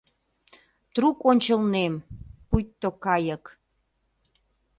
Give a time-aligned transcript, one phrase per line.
[0.93, 1.93] Трук ончылнем,—
[2.47, 3.43] пуйто кайык